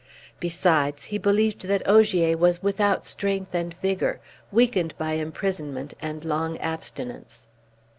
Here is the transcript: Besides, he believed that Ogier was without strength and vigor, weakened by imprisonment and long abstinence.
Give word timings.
Besides, 0.39 1.03
he 1.03 1.19
believed 1.19 1.67
that 1.67 1.87
Ogier 1.87 2.35
was 2.35 2.63
without 2.63 3.05
strength 3.05 3.53
and 3.53 3.75
vigor, 3.83 4.19
weakened 4.51 4.95
by 4.97 5.13
imprisonment 5.13 5.93
and 6.01 6.25
long 6.25 6.57
abstinence. 6.57 7.45